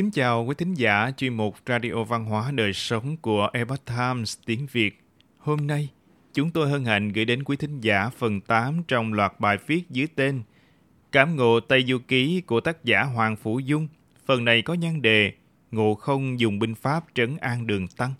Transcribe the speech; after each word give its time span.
Kính 0.00 0.10
chào 0.10 0.44
quý 0.44 0.54
thính 0.58 0.74
giả 0.74 1.10
chuyên 1.16 1.34
mục 1.34 1.56
Radio 1.66 2.04
Văn 2.04 2.24
hóa 2.24 2.50
Đời 2.50 2.72
Sống 2.72 3.16
của 3.16 3.48
Epoch 3.52 3.84
Times 3.84 4.38
tiếng 4.46 4.66
Việt. 4.72 5.00
Hôm 5.38 5.66
nay, 5.66 5.88
chúng 6.34 6.50
tôi 6.50 6.70
hân 6.70 6.84
hạnh 6.84 7.12
gửi 7.12 7.24
đến 7.24 7.44
quý 7.44 7.56
thính 7.56 7.80
giả 7.80 8.10
phần 8.18 8.40
8 8.40 8.82
trong 8.88 9.12
loạt 9.12 9.32
bài 9.40 9.58
viết 9.66 9.90
dưới 9.90 10.06
tên 10.14 10.42
Cảm 11.12 11.36
ngộ 11.36 11.60
Tây 11.60 11.84
Du 11.88 11.98
Ký 12.08 12.40
của 12.40 12.60
tác 12.60 12.84
giả 12.84 13.02
Hoàng 13.02 13.36
Phủ 13.36 13.58
Dung. 13.58 13.88
Phần 14.26 14.44
này 14.44 14.62
có 14.62 14.74
nhan 14.74 15.02
đề 15.02 15.32
Ngộ 15.70 15.94
không 15.94 16.40
dùng 16.40 16.58
binh 16.58 16.74
pháp 16.74 17.04
trấn 17.14 17.36
an 17.36 17.66
đường 17.66 17.88
tăng. 17.88 18.12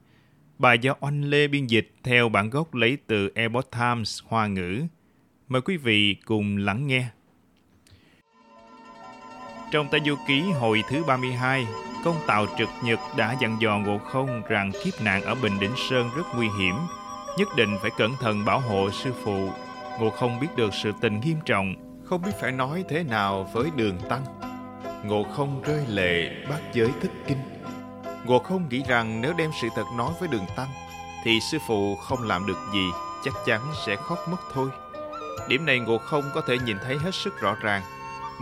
Bài 0.58 0.78
do 0.78 0.94
Oanh 1.00 1.24
Lê 1.24 1.48
biên 1.48 1.66
dịch 1.66 1.92
theo 2.02 2.28
bản 2.28 2.50
gốc 2.50 2.74
lấy 2.74 2.98
từ 3.06 3.30
Epoch 3.34 3.70
Times 3.70 4.22
Hoa 4.24 4.46
ngữ. 4.46 4.82
Mời 5.48 5.62
quý 5.62 5.76
vị 5.76 6.14
cùng 6.14 6.56
lắng 6.56 6.86
nghe. 6.86 7.08
Trong 9.70 9.88
tay 9.88 10.00
Du 10.06 10.16
Ký 10.26 10.50
hồi 10.50 10.82
thứ 10.88 11.04
32, 11.04 11.66
công 12.04 12.16
tàu 12.26 12.46
trực 12.58 12.68
Nhật 12.82 12.98
đã 13.16 13.36
dặn 13.40 13.56
dò 13.60 13.78
Ngộ 13.78 13.98
Không 13.98 14.42
rằng 14.48 14.72
kiếp 14.84 15.02
nạn 15.02 15.22
ở 15.22 15.34
Bình 15.34 15.60
Đỉnh 15.60 15.76
Sơn 15.90 16.10
rất 16.16 16.22
nguy 16.36 16.48
hiểm, 16.58 16.74
nhất 17.38 17.48
định 17.56 17.78
phải 17.82 17.90
cẩn 17.98 18.10
thận 18.20 18.44
bảo 18.44 18.60
hộ 18.60 18.90
sư 18.90 19.12
phụ. 19.24 19.48
Ngộ 20.00 20.10
Không 20.10 20.40
biết 20.40 20.48
được 20.56 20.74
sự 20.82 20.92
tình 21.00 21.20
nghiêm 21.20 21.36
trọng, 21.44 21.74
không 22.04 22.22
biết 22.22 22.32
phải 22.40 22.52
nói 22.52 22.84
thế 22.88 23.02
nào 23.02 23.50
với 23.52 23.70
đường 23.76 23.98
tăng. 24.08 24.24
Ngộ 25.04 25.22
Không 25.22 25.62
rơi 25.62 25.86
lệ 25.88 26.30
bát 26.48 26.60
giới 26.72 26.90
thất 27.02 27.10
kinh. 27.26 27.38
Ngộ 28.24 28.38
Không 28.38 28.68
nghĩ 28.68 28.82
rằng 28.88 29.20
nếu 29.20 29.32
đem 29.38 29.50
sự 29.62 29.68
thật 29.76 29.86
nói 29.96 30.12
với 30.20 30.28
đường 30.28 30.46
tăng, 30.56 30.68
thì 31.24 31.40
sư 31.40 31.58
phụ 31.66 31.96
không 31.96 32.22
làm 32.22 32.46
được 32.46 32.58
gì, 32.72 32.86
chắc 33.24 33.34
chắn 33.46 33.60
sẽ 33.86 33.96
khóc 33.96 34.18
mất 34.30 34.40
thôi. 34.52 34.68
Điểm 35.48 35.66
này 35.66 35.78
Ngộ 35.78 35.98
Không 35.98 36.24
có 36.34 36.40
thể 36.46 36.58
nhìn 36.58 36.76
thấy 36.84 36.96
hết 36.98 37.14
sức 37.14 37.40
rõ 37.40 37.54
ràng– 37.62 37.82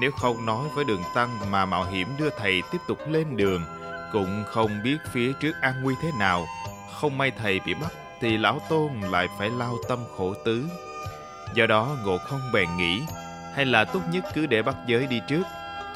nếu 0.01 0.11
không 0.11 0.47
nói 0.47 0.69
với 0.75 0.85
đường 0.85 1.03
tăng 1.15 1.51
mà 1.51 1.67
mạo 1.67 1.85
hiểm 1.85 2.09
đưa 2.19 2.31
thầy 2.31 2.63
tiếp 2.73 2.79
tục 2.89 2.99
lên 3.09 3.37
đường, 3.37 3.63
cũng 4.13 4.45
không 4.47 4.83
biết 4.85 4.97
phía 5.13 5.33
trước 5.33 5.53
an 5.61 5.75
nguy 5.83 5.95
thế 6.03 6.11
nào. 6.19 6.47
Không 7.01 7.19
may 7.19 7.31
thầy 7.31 7.61
bị 7.67 7.75
bắt 7.75 7.93
thì 8.21 8.37
lão 8.37 8.61
tôn 8.69 9.01
lại 9.01 9.29
phải 9.39 9.51
lao 9.51 9.77
tâm 9.89 9.99
khổ 10.17 10.35
tứ. 10.45 10.65
Do 11.55 11.67
đó 11.67 11.97
ngộ 12.05 12.19
không 12.19 12.41
bèn 12.53 12.69
nghĩ, 12.77 13.03
hay 13.55 13.67
là 13.67 13.85
tốt 13.85 14.01
nhất 14.13 14.25
cứ 14.35 14.47
để 14.47 14.63
bắt 14.63 14.77
giới 14.87 15.07
đi 15.07 15.21
trước. 15.29 15.43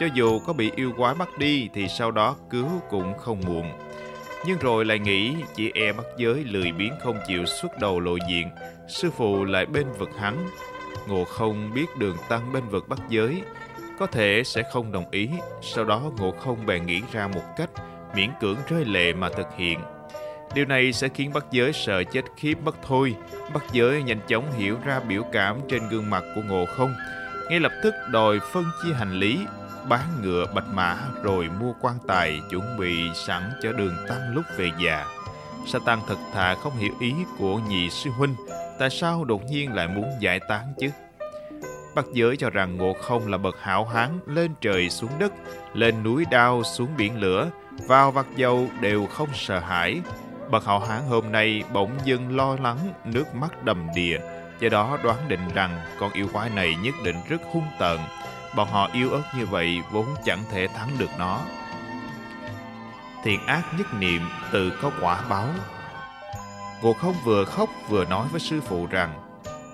Cho 0.00 0.06
dù 0.14 0.38
có 0.38 0.52
bị 0.52 0.70
yêu 0.76 0.92
quái 0.96 1.14
bắt 1.14 1.28
đi 1.38 1.68
thì 1.74 1.88
sau 1.88 2.10
đó 2.10 2.36
cứu 2.50 2.68
cũng 2.90 3.18
không 3.18 3.40
muộn. 3.46 3.72
Nhưng 4.46 4.58
rồi 4.58 4.84
lại 4.84 4.98
nghĩ 4.98 5.34
chỉ 5.54 5.70
e 5.74 5.92
bắt 5.92 6.04
giới 6.16 6.44
lười 6.44 6.72
biếng 6.72 6.92
không 7.02 7.16
chịu 7.26 7.46
xuất 7.46 7.78
đầu 7.80 8.00
lộ 8.00 8.16
diện, 8.28 8.50
sư 8.88 9.10
phụ 9.16 9.44
lại 9.44 9.66
bên 9.66 9.86
vực 9.98 10.10
hắn. 10.18 10.48
Ngộ 11.06 11.24
không 11.24 11.70
biết 11.74 11.86
đường 11.98 12.16
tăng 12.28 12.52
bên 12.52 12.68
vực 12.68 12.88
bắt 12.88 12.98
giới, 13.08 13.42
có 13.98 14.06
thể 14.06 14.42
sẽ 14.44 14.62
không 14.72 14.92
đồng 14.92 15.10
ý, 15.10 15.30
sau 15.62 15.84
đó 15.84 16.02
Ngộ 16.18 16.30
Không 16.30 16.66
bèn 16.66 16.86
nghĩ 16.86 17.00
ra 17.12 17.26
một 17.26 17.42
cách 17.56 17.70
miễn 18.14 18.30
cưỡng 18.40 18.56
rơi 18.68 18.84
lệ 18.84 19.12
mà 19.12 19.28
thực 19.28 19.46
hiện. 19.56 19.80
Điều 20.54 20.64
này 20.64 20.92
sẽ 20.92 21.08
khiến 21.08 21.32
bắc 21.34 21.44
giới 21.50 21.72
sợ 21.72 22.02
chết 22.04 22.24
khiếp 22.36 22.54
mất 22.64 22.76
thôi. 22.86 23.14
bắc 23.54 23.62
giới 23.72 24.02
nhanh 24.02 24.20
chóng 24.28 24.52
hiểu 24.52 24.78
ra 24.84 25.00
biểu 25.00 25.22
cảm 25.32 25.60
trên 25.68 25.88
gương 25.88 26.10
mặt 26.10 26.24
của 26.34 26.42
Ngộ 26.48 26.66
Không. 26.66 26.94
Ngay 27.50 27.60
lập 27.60 27.72
tức 27.82 27.94
đòi 28.10 28.38
phân 28.52 28.64
chia 28.82 28.92
hành 28.92 29.12
lý, 29.12 29.46
bán 29.88 30.06
ngựa 30.22 30.46
bạch 30.54 30.68
mã 30.72 30.96
rồi 31.22 31.48
mua 31.60 31.72
quan 31.80 31.94
tài 32.08 32.40
chuẩn 32.50 32.78
bị 32.78 33.10
sẵn 33.26 33.42
cho 33.62 33.72
đường 33.72 33.96
tăng 34.08 34.34
lúc 34.34 34.44
về 34.56 34.70
già. 34.84 35.06
Sa 35.66 35.78
tăng 35.86 36.00
thật 36.08 36.16
thà 36.34 36.54
không 36.54 36.76
hiểu 36.76 36.92
ý 37.00 37.14
của 37.38 37.58
nhị 37.68 37.90
sư 37.90 38.10
huynh, 38.10 38.34
tại 38.78 38.90
sao 38.90 39.24
đột 39.24 39.44
nhiên 39.44 39.72
lại 39.74 39.88
muốn 39.88 40.10
giải 40.20 40.40
tán 40.48 40.74
chứ? 40.78 40.90
Bắc 41.94 42.04
giới 42.12 42.36
cho 42.36 42.50
rằng 42.50 42.76
Ngộ 42.76 42.92
Không 42.92 43.26
là 43.26 43.38
bậc 43.38 43.62
hảo 43.62 43.84
hán 43.84 44.20
lên 44.26 44.50
trời 44.60 44.90
xuống 44.90 45.10
đất, 45.18 45.32
lên 45.74 46.02
núi 46.02 46.24
đao 46.30 46.62
xuống 46.62 46.88
biển 46.96 47.20
lửa, 47.20 47.50
vào 47.86 48.10
vặt 48.10 48.26
dầu 48.36 48.66
đều 48.80 49.06
không 49.06 49.28
sợ 49.34 49.58
hãi. 49.58 50.00
Bậc 50.50 50.66
hảo 50.66 50.78
hán 50.78 51.02
hôm 51.08 51.32
nay 51.32 51.62
bỗng 51.72 51.90
dưng 52.04 52.36
lo 52.36 52.56
lắng, 52.62 52.78
nước 53.04 53.34
mắt 53.34 53.64
đầm 53.64 53.86
đìa, 53.94 54.18
do 54.60 54.68
đó 54.68 54.98
đoán 55.04 55.28
định 55.28 55.48
rằng 55.54 55.80
con 55.98 56.12
yêu 56.12 56.26
quái 56.32 56.50
này 56.50 56.76
nhất 56.82 56.94
định 57.04 57.16
rất 57.28 57.42
hung 57.52 57.66
tợn. 57.78 57.98
Bọn 58.56 58.68
họ 58.68 58.90
yêu 58.92 59.10
ớt 59.10 59.22
như 59.38 59.46
vậy 59.46 59.78
vốn 59.92 60.06
chẳng 60.24 60.44
thể 60.50 60.68
thắng 60.68 60.88
được 60.98 61.10
nó. 61.18 61.40
Thiện 63.24 63.46
ác 63.46 63.62
nhất 63.78 63.86
niệm 63.98 64.22
tự 64.52 64.72
có 64.82 64.90
quả 65.00 65.24
báo. 65.28 65.48
Ngộ 66.82 66.92
không 66.92 67.14
vừa 67.24 67.44
khóc 67.44 67.68
vừa 67.88 68.04
nói 68.04 68.26
với 68.30 68.40
sư 68.40 68.60
phụ 68.60 68.86
rằng 68.90 69.22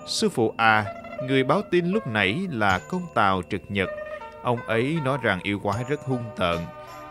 Sư 0.07 0.29
phụ 0.29 0.53
à, 0.57 0.85
Người 1.23 1.43
báo 1.43 1.61
tin 1.71 1.85
lúc 1.85 2.07
nãy 2.07 2.47
là 2.51 2.79
công 2.79 3.05
tàu 3.13 3.41
trực 3.49 3.61
nhật. 3.69 3.89
Ông 4.43 4.59
ấy 4.67 4.97
nói 5.05 5.17
rằng 5.21 5.39
yêu 5.43 5.59
quái 5.59 5.83
rất 5.89 6.01
hung 6.01 6.23
tợn. 6.35 6.57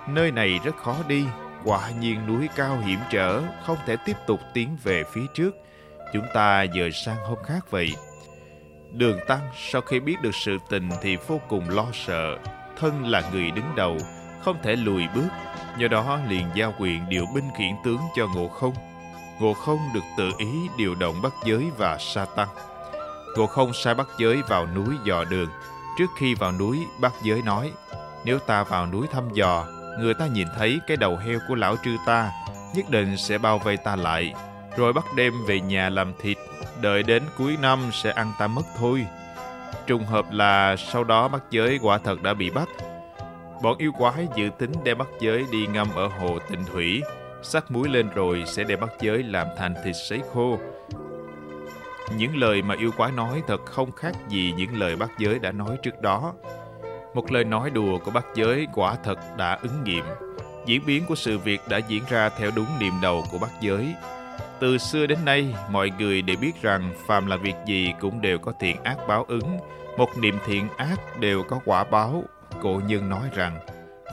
Nơi 0.08 0.30
này 0.30 0.60
rất 0.64 0.76
khó 0.76 0.96
đi, 1.08 1.24
quả 1.64 1.90
nhiên 2.00 2.26
núi 2.26 2.48
cao 2.56 2.78
hiểm 2.78 2.98
trở, 3.10 3.42
không 3.66 3.76
thể 3.86 3.96
tiếp 4.04 4.16
tục 4.26 4.40
tiến 4.54 4.76
về 4.82 5.04
phía 5.12 5.26
trước. 5.34 5.56
Chúng 6.12 6.26
ta 6.34 6.66
dời 6.74 6.92
sang 6.92 7.16
hôm 7.16 7.38
khác 7.46 7.70
vậy. 7.70 7.94
Đường 8.92 9.18
Tăng 9.28 9.40
sau 9.56 9.82
khi 9.82 10.00
biết 10.00 10.16
được 10.22 10.34
sự 10.34 10.58
tình 10.70 10.88
thì 11.02 11.16
vô 11.16 11.40
cùng 11.48 11.68
lo 11.68 11.86
sợ. 11.92 12.38
Thân 12.76 13.06
là 13.06 13.22
người 13.32 13.50
đứng 13.50 13.74
đầu, 13.76 13.96
không 14.42 14.56
thể 14.62 14.76
lùi 14.76 15.02
bước. 15.14 15.28
Do 15.78 15.88
đó 15.88 16.18
liền 16.28 16.46
giao 16.54 16.74
quyền 16.78 17.08
điều 17.08 17.24
binh 17.34 17.48
khiển 17.58 17.72
tướng 17.84 18.00
cho 18.16 18.26
Ngộ 18.34 18.48
Không. 18.48 18.74
Ngộ 19.40 19.54
Không 19.54 19.78
được 19.94 20.04
tự 20.18 20.30
ý 20.38 20.68
điều 20.78 20.94
động 20.94 21.22
bắt 21.22 21.32
giới 21.44 21.70
và 21.78 21.96
sa 22.00 22.26
tăng. 22.36 22.48
Thuộc 23.38 23.50
không 23.50 23.72
sai 23.72 23.94
bắt 23.94 24.08
giới 24.18 24.42
vào 24.48 24.66
núi 24.74 24.94
dò 25.04 25.24
đường. 25.24 25.48
Trước 25.98 26.06
khi 26.16 26.34
vào 26.34 26.52
núi, 26.52 26.86
bắt 27.00 27.12
giới 27.22 27.42
nói, 27.42 27.72
nếu 28.24 28.38
ta 28.38 28.64
vào 28.64 28.86
núi 28.86 29.06
thăm 29.12 29.28
dò, 29.32 29.66
người 29.98 30.14
ta 30.14 30.26
nhìn 30.26 30.48
thấy 30.56 30.80
cái 30.86 30.96
đầu 30.96 31.16
heo 31.16 31.38
của 31.48 31.54
lão 31.54 31.76
trư 31.84 31.96
ta, 32.06 32.32
nhất 32.74 32.90
định 32.90 33.16
sẽ 33.16 33.38
bao 33.38 33.58
vây 33.58 33.76
ta 33.76 33.96
lại, 33.96 34.34
rồi 34.76 34.92
bắt 34.92 35.04
đêm 35.16 35.32
về 35.46 35.60
nhà 35.60 35.88
làm 35.88 36.12
thịt, 36.20 36.38
đợi 36.80 37.02
đến 37.02 37.22
cuối 37.38 37.56
năm 37.62 37.78
sẽ 37.92 38.10
ăn 38.10 38.32
ta 38.38 38.46
mất 38.46 38.62
thôi. 38.78 39.06
Trùng 39.86 40.04
hợp 40.04 40.24
là 40.30 40.76
sau 40.76 41.04
đó 41.04 41.28
bắt 41.28 41.42
giới 41.50 41.78
quả 41.82 41.98
thật 41.98 42.22
đã 42.22 42.34
bị 42.34 42.50
bắt. 42.50 42.68
Bọn 43.62 43.78
yêu 43.78 43.92
quái 43.92 44.28
dự 44.36 44.50
tính 44.58 44.72
đem 44.84 44.98
bắt 44.98 45.08
giới 45.20 45.44
đi 45.50 45.66
ngâm 45.66 45.88
ở 45.94 46.06
hồ 46.06 46.38
tịnh 46.50 46.64
thủy, 46.64 47.02
sắc 47.42 47.70
muối 47.70 47.88
lên 47.88 48.08
rồi 48.14 48.44
sẽ 48.46 48.64
đem 48.64 48.80
bắt 48.80 48.90
giới 49.00 49.22
làm 49.22 49.46
thành 49.58 49.74
thịt 49.84 49.94
sấy 50.08 50.20
khô, 50.34 50.58
những 52.16 52.36
lời 52.36 52.62
mà 52.62 52.74
yêu 52.78 52.90
quái 52.96 53.12
nói 53.12 53.42
thật 53.46 53.66
không 53.66 53.92
khác 53.92 54.12
gì 54.28 54.54
những 54.56 54.78
lời 54.78 54.96
bác 54.96 55.18
giới 55.18 55.38
đã 55.38 55.52
nói 55.52 55.76
trước 55.82 56.00
đó. 56.02 56.34
Một 57.14 57.32
lời 57.32 57.44
nói 57.44 57.70
đùa 57.70 57.98
của 57.98 58.10
bác 58.10 58.24
giới 58.34 58.66
quả 58.74 58.96
thật 59.04 59.18
đã 59.36 59.58
ứng 59.62 59.84
nghiệm. 59.84 60.04
Diễn 60.66 60.86
biến 60.86 61.04
của 61.08 61.14
sự 61.14 61.38
việc 61.38 61.60
đã 61.68 61.78
diễn 61.78 62.02
ra 62.08 62.28
theo 62.28 62.50
đúng 62.56 62.66
niềm 62.78 62.92
đầu 63.02 63.24
của 63.30 63.38
bác 63.38 63.60
giới. 63.60 63.94
Từ 64.60 64.78
xưa 64.78 65.06
đến 65.06 65.18
nay, 65.24 65.54
mọi 65.70 65.92
người 65.98 66.22
đều 66.22 66.36
biết 66.40 66.62
rằng 66.62 66.94
phàm 67.06 67.26
là 67.26 67.36
việc 67.36 67.54
gì 67.66 67.92
cũng 68.00 68.20
đều 68.20 68.38
có 68.38 68.52
thiện 68.60 68.82
ác 68.82 68.96
báo 69.08 69.24
ứng. 69.28 69.58
Một 69.96 70.18
niệm 70.18 70.38
thiện 70.46 70.68
ác 70.76 71.20
đều 71.20 71.42
có 71.42 71.60
quả 71.64 71.84
báo. 71.84 72.24
Cổ 72.62 72.80
nhân 72.86 73.08
nói 73.08 73.28
rằng, 73.34 73.58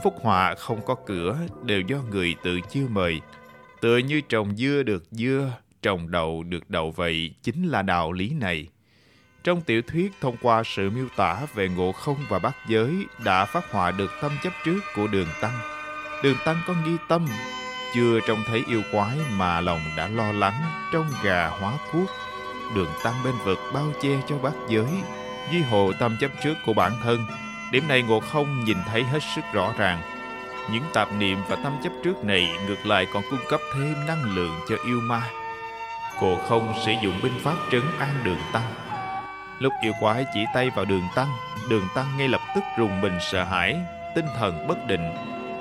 phúc 0.04 0.14
họa 0.22 0.54
không 0.54 0.80
có 0.86 0.96
cửa 1.06 1.36
đều 1.62 1.80
do 1.80 1.96
người 2.10 2.34
tự 2.42 2.60
chiêu 2.60 2.86
mời. 2.88 3.20
Tựa 3.80 3.96
như 3.96 4.20
trồng 4.20 4.56
dưa 4.56 4.82
được 4.82 5.04
dưa, 5.10 5.52
trồng 5.86 6.10
đậu 6.10 6.42
được 6.42 6.70
đậu 6.70 6.90
vậy 6.90 7.30
chính 7.42 7.68
là 7.68 7.82
đạo 7.82 8.12
lý 8.12 8.30
này. 8.30 8.66
Trong 9.44 9.60
tiểu 9.60 9.82
thuyết 9.82 10.12
thông 10.20 10.36
qua 10.42 10.62
sự 10.64 10.90
miêu 10.90 11.08
tả 11.16 11.46
về 11.54 11.68
ngộ 11.68 11.92
không 11.92 12.16
và 12.28 12.38
bát 12.38 12.56
giới 12.68 13.06
đã 13.24 13.44
phát 13.44 13.70
họa 13.70 13.90
được 13.90 14.10
tâm 14.22 14.32
chấp 14.42 14.52
trước 14.64 14.80
của 14.96 15.06
đường 15.06 15.28
tăng. 15.40 15.58
Đường 16.22 16.36
tăng 16.44 16.56
có 16.66 16.74
nghi 16.86 16.96
tâm, 17.08 17.26
chưa 17.94 18.20
trông 18.26 18.38
thấy 18.46 18.62
yêu 18.68 18.82
quái 18.92 19.16
mà 19.36 19.60
lòng 19.60 19.80
đã 19.96 20.08
lo 20.08 20.32
lắng 20.32 20.62
trong 20.92 21.06
gà 21.24 21.48
hóa 21.48 21.78
cuốc. 21.92 22.10
Đường 22.74 22.90
tăng 23.04 23.24
bên 23.24 23.34
vực 23.44 23.58
bao 23.74 23.92
che 24.02 24.22
cho 24.28 24.38
bát 24.38 24.54
giới, 24.68 24.90
duy 25.52 25.60
hộ 25.60 25.92
tâm 25.98 26.16
chấp 26.20 26.30
trước 26.44 26.54
của 26.66 26.72
bản 26.72 26.92
thân. 27.02 27.18
Điểm 27.72 27.88
này 27.88 28.02
ngộ 28.02 28.20
không 28.20 28.64
nhìn 28.64 28.78
thấy 28.86 29.02
hết 29.02 29.20
sức 29.34 29.42
rõ 29.52 29.74
ràng. 29.78 30.02
Những 30.72 30.84
tạp 30.94 31.12
niệm 31.12 31.38
và 31.48 31.56
tâm 31.56 31.72
chấp 31.84 31.92
trước 32.04 32.24
này 32.24 32.58
ngược 32.66 32.86
lại 32.86 33.06
còn 33.12 33.22
cung 33.30 33.40
cấp 33.48 33.60
thêm 33.74 33.94
năng 34.06 34.36
lượng 34.36 34.54
cho 34.68 34.76
yêu 34.86 35.00
ma 35.00 35.22
Cô 36.20 36.36
không 36.36 36.74
sử 36.84 36.92
dụng 37.02 37.20
binh 37.22 37.38
pháp 37.42 37.56
trấn 37.72 37.82
an 37.98 38.14
đường 38.24 38.40
tăng. 38.52 38.72
Lúc 39.58 39.72
yêu 39.80 39.92
quái 40.00 40.24
chỉ 40.34 40.44
tay 40.54 40.70
vào 40.70 40.84
đường 40.84 41.08
tăng 41.14 41.28
Đường 41.68 41.88
tăng 41.94 42.06
ngay 42.18 42.28
lập 42.28 42.40
tức 42.54 42.64
rùng 42.78 43.00
mình 43.00 43.18
sợ 43.20 43.44
hãi, 43.44 43.76
Tinh 44.14 44.26
thần 44.38 44.66
bất 44.66 44.86
định. 44.86 45.14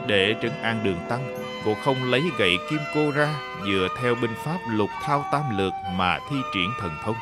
Để 0.07 0.35
trấn 0.41 0.51
an 0.61 0.79
đường 0.83 0.99
tăng, 1.09 1.35
Cô 1.65 1.73
không 1.73 2.11
lấy 2.11 2.21
gậy 2.37 2.57
kim 2.69 2.79
cô 2.95 3.11
ra, 3.11 3.35
Dựa 3.65 3.87
theo 4.01 4.15
binh 4.21 4.33
pháp 4.45 4.57
lục 4.69 4.89
thao 5.03 5.25
tam 5.31 5.57
lược 5.57 5.73
Mà 5.95 6.19
thi 6.29 6.35
triển 6.53 6.69
thần 6.81 6.91
thông. 7.03 7.15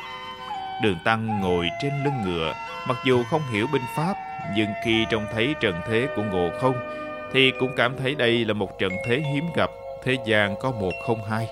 Đường 0.82 0.98
tăng 1.04 1.40
ngồi 1.40 1.68
trên 1.82 2.04
lưng 2.04 2.22
ngựa, 2.24 2.54
Mặc 2.88 2.96
dù 3.04 3.24
không 3.24 3.42
hiểu 3.52 3.66
binh 3.72 3.84
pháp, 3.96 4.14
Nhưng 4.56 4.68
khi 4.84 5.06
trông 5.10 5.26
thấy 5.32 5.54
trận 5.60 5.80
thế 5.88 6.08
của 6.16 6.22
ngộ 6.22 6.50
không, 6.60 6.74
Thì 7.32 7.52
cũng 7.60 7.72
cảm 7.76 7.96
thấy 7.96 8.14
đây 8.14 8.44
là 8.44 8.54
một 8.54 8.78
trận 8.78 8.92
thế 9.06 9.22
hiếm 9.34 9.44
gặp, 9.56 9.70
Thế 10.04 10.16
gian 10.26 10.56
có 10.60 10.70
một 10.70 10.92
không 11.06 11.24
hai. 11.30 11.48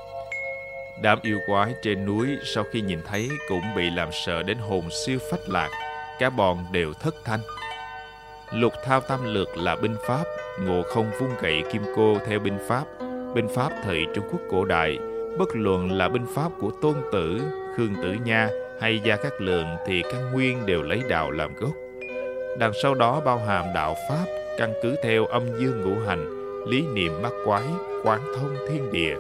Đám 1.01 1.19
yêu 1.23 1.39
quái 1.47 1.75
trên 1.83 2.05
núi 2.05 2.39
sau 2.45 2.65
khi 2.73 2.81
nhìn 2.81 2.99
thấy 3.07 3.29
cũng 3.49 3.63
bị 3.77 3.91
làm 3.91 4.09
sợ 4.13 4.43
đến 4.43 4.59
hồn 4.59 4.85
siêu 4.91 5.19
phách 5.31 5.49
lạc. 5.49 5.71
Cả 6.19 6.31
bọn 6.31 6.65
đều 6.73 6.93
thất 6.93 7.15
thanh. 7.25 7.41
Lục 8.53 8.73
thao 8.85 9.01
tam 9.01 9.35
lược 9.35 9.57
là 9.57 9.77
binh 9.77 9.97
pháp, 10.07 10.25
ngộ 10.61 10.83
không 10.83 11.11
vung 11.21 11.31
gậy 11.41 11.63
kim 11.73 11.83
cô 11.97 12.17
theo 12.27 12.39
binh 12.39 12.59
pháp, 12.69 12.85
binh 13.35 13.49
pháp 13.49 13.71
thời 13.85 14.07
Trung 14.15 14.25
Quốc 14.31 14.41
cổ 14.51 14.65
đại, 14.65 14.99
bất 15.39 15.49
luận 15.53 15.93
là 15.93 16.09
binh 16.09 16.27
pháp 16.35 16.53
của 16.61 16.71
Tôn 16.83 16.95
Tử, 17.13 17.41
Khương 17.77 17.95
Tử 18.03 18.17
Nha 18.25 18.49
hay 18.81 19.01
Gia 19.05 19.17
Cát 19.17 19.33
Lượng 19.41 19.67
thì 19.87 20.03
căn 20.03 20.33
nguyên 20.33 20.67
đều 20.67 20.83
lấy 20.83 21.03
đạo 21.09 21.31
làm 21.31 21.55
gốc. 21.55 21.73
Đằng 22.59 22.73
sau 22.83 22.95
đó 22.95 23.21
bao 23.25 23.39
hàm 23.39 23.65
đạo 23.75 23.97
Pháp, 24.09 24.25
căn 24.59 24.73
cứ 24.83 24.97
theo 25.03 25.27
âm 25.27 25.43
dương 25.59 25.81
ngũ 25.81 26.07
hành, 26.07 26.27
lý 26.69 26.85
niệm 26.95 27.23
bắt 27.23 27.33
quái, 27.45 27.65
quán 28.05 28.21
thông 28.37 28.57
thiên 28.69 28.93
địa, 28.93 29.17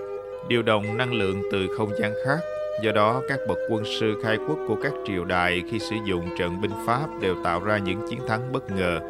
điều 0.48 0.62
động 0.62 0.96
năng 0.96 1.12
lượng 1.14 1.42
từ 1.52 1.66
không 1.76 1.90
gian 1.98 2.12
khác. 2.24 2.38
Do 2.82 2.92
đó, 2.92 3.22
các 3.28 3.38
bậc 3.48 3.58
quân 3.68 3.84
sư 3.84 4.20
khai 4.22 4.36
quốc 4.48 4.58
của 4.68 4.76
các 4.82 4.92
triều 5.06 5.24
đại 5.24 5.62
khi 5.70 5.78
sử 5.78 5.96
dụng 6.04 6.28
trận 6.38 6.60
binh 6.60 6.70
Pháp 6.86 7.06
đều 7.20 7.34
tạo 7.44 7.60
ra 7.60 7.78
những 7.78 8.08
chiến 8.10 8.20
thắng 8.28 8.52
bất 8.52 8.70
ngờ. 8.70 9.00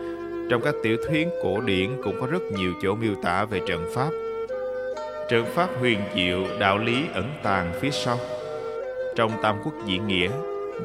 Trong 0.50 0.62
các 0.62 0.74
tiểu 0.82 0.96
thuyết 1.08 1.28
cổ 1.42 1.60
điển 1.60 1.90
cũng 2.04 2.20
có 2.20 2.26
rất 2.26 2.42
nhiều 2.42 2.72
chỗ 2.82 2.94
miêu 2.94 3.14
tả 3.22 3.44
về 3.44 3.60
trận 3.66 3.90
Pháp. 3.94 4.10
Trận 5.28 5.46
Pháp 5.54 5.68
huyền 5.80 5.98
diệu, 6.14 6.58
đạo 6.58 6.78
lý 6.78 7.04
ẩn 7.14 7.30
tàng 7.42 7.72
phía 7.80 7.90
sau. 7.90 8.18
Trong 9.16 9.30
Tam 9.42 9.56
Quốc 9.64 9.74
Diễn 9.86 10.06
Nghĩa, 10.06 10.30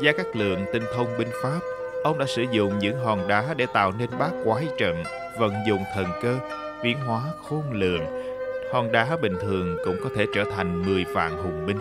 Gia 0.02 0.12
Cát 0.12 0.36
Lượng 0.36 0.66
tinh 0.74 0.84
thông 0.96 1.08
binh 1.18 1.30
Pháp, 1.44 1.60
ông 2.04 2.20
đã 2.20 2.26
sử 2.26 2.46
dụng 2.52 2.80
những 2.80 2.96
hòn 2.96 3.28
đá 3.28 3.54
để 3.58 3.66
tạo 3.74 3.92
nên 4.00 4.10
bát 4.20 4.32
quái 4.44 4.68
trận, 4.78 5.04
vận 5.40 5.54
dụng 5.68 5.84
thần 5.96 6.06
cơ, 6.22 6.36
biến 6.84 6.98
hóa 7.08 7.22
khôn 7.50 7.64
lường. 7.72 8.02
Hòn 8.72 8.92
đá 8.92 9.18
bình 9.22 9.36
thường 9.42 9.78
cũng 9.86 9.98
có 10.04 10.10
thể 10.16 10.26
trở 10.34 10.44
thành 10.56 10.86
10 10.86 11.06
vạn 11.14 11.38
hùng 11.38 11.66
binh. 11.68 11.78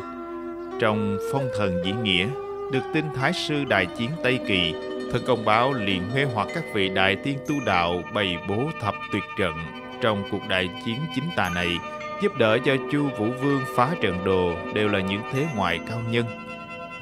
Trong 0.80 1.18
phong 1.32 1.48
thần 1.58 1.80
diễn 1.84 2.02
nghĩa, 2.02 2.26
được 2.72 2.82
tin 2.94 3.04
Thái 3.14 3.32
sư 3.32 3.64
đại 3.64 3.86
chiến 3.86 4.10
Tây 4.22 4.38
Kỳ, 4.48 4.74
thần 5.12 5.22
công 5.26 5.44
báo 5.44 5.72
liền 5.72 6.02
mê 6.14 6.24
hoặc 6.24 6.48
các 6.54 6.64
vị 6.74 6.88
đại 6.88 7.16
tiên 7.16 7.38
tu 7.48 7.54
đạo 7.66 8.02
bày 8.14 8.36
bố 8.48 8.70
thập 8.80 8.94
tuyệt 9.12 9.22
trận 9.38 9.52
trong 10.00 10.22
cuộc 10.30 10.48
đại 10.48 10.68
chiến 10.84 10.96
chính 11.14 11.24
tà 11.36 11.50
này, 11.54 11.78
giúp 12.22 12.32
đỡ 12.38 12.58
cho 12.64 12.76
Chu 12.92 13.08
Vũ 13.18 13.26
Vương 13.42 13.60
phá 13.76 13.94
trận 14.00 14.24
đồ 14.24 14.52
đều 14.74 14.88
là 14.88 15.00
những 15.00 15.22
thế 15.32 15.46
ngoại 15.56 15.80
cao 15.88 16.00
nhân. 16.10 16.26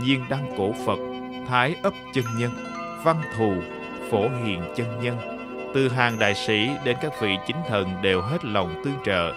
Nhiên 0.01 0.25
đăng 0.31 0.55
cổ 0.59 0.75
Phật, 0.87 0.99
Thái 1.49 1.75
ấp 1.83 1.93
chân 2.15 2.25
nhân, 2.39 2.51
văn 3.05 3.17
thù, 3.37 3.55
phổ 4.11 4.29
hiền 4.45 4.61
chân 4.77 4.87
nhân, 5.03 5.17
từ 5.75 5.89
hàng 5.89 6.19
đại 6.19 6.35
sĩ 6.35 6.71
đến 6.85 6.97
các 7.03 7.13
vị 7.21 7.37
chính 7.47 7.57
thần 7.69 7.89
đều 8.03 8.21
hết 8.21 8.45
lòng 8.45 8.83
tương 8.85 8.99
trợ. 9.05 9.33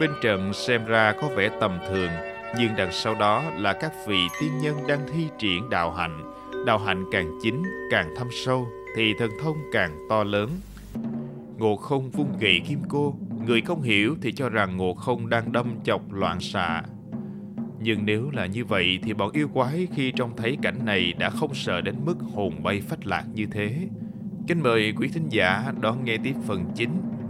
Bên 0.00 0.10
trận 0.22 0.52
xem 0.52 0.84
ra 0.84 1.12
có 1.20 1.28
vẻ 1.28 1.50
tầm 1.60 1.78
thường, 1.88 2.10
nhưng 2.58 2.76
đằng 2.76 2.92
sau 2.92 3.14
đó 3.14 3.42
là 3.56 3.72
các 3.72 3.92
vị 4.06 4.18
tiên 4.40 4.58
nhân 4.58 4.76
đang 4.88 5.00
thi 5.12 5.28
triển 5.38 5.70
đạo 5.70 5.92
hạnh. 5.92 6.34
Đạo 6.66 6.78
hạnh 6.78 7.04
càng 7.12 7.38
chính, 7.42 7.62
càng 7.90 8.14
thâm 8.16 8.28
sâu, 8.44 8.68
thì 8.96 9.14
thần 9.18 9.30
thông 9.42 9.56
càng 9.72 10.06
to 10.08 10.24
lớn. 10.24 10.50
Ngộ 11.58 11.76
không 11.76 12.10
vung 12.10 12.38
gậy 12.40 12.60
kim 12.68 12.78
cô, 12.88 13.14
người 13.46 13.60
không 13.60 13.82
hiểu 13.82 14.16
thì 14.22 14.32
cho 14.32 14.48
rằng 14.48 14.76
ngộ 14.76 14.94
không 14.94 15.28
đang 15.28 15.52
đâm 15.52 15.66
chọc 15.84 16.12
loạn 16.12 16.40
xạ. 16.40 16.82
Nhưng 17.80 18.06
nếu 18.06 18.30
là 18.32 18.46
như 18.46 18.64
vậy 18.64 18.98
thì 19.02 19.12
bọn 19.12 19.30
yêu 19.32 19.48
quái 19.48 19.88
khi 19.94 20.12
trông 20.12 20.36
thấy 20.36 20.58
cảnh 20.62 20.84
này 20.84 21.12
đã 21.18 21.30
không 21.30 21.54
sợ 21.54 21.80
đến 21.80 21.94
mức 22.04 22.16
hồn 22.34 22.62
bay 22.62 22.80
phách 22.88 23.06
lạc 23.06 23.24
như 23.34 23.46
thế. 23.46 23.88
Kính 24.48 24.62
mời 24.62 24.92
quý 24.96 25.08
thính 25.14 25.28
giả 25.28 25.72
đón 25.80 26.04
nghe 26.04 26.16
tiếp 26.24 26.34
phần 26.46 26.64
chính 26.74 27.09